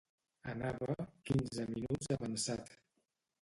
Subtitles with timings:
[0.53, 0.95] Anava
[1.31, 2.75] quinze minuts avançat.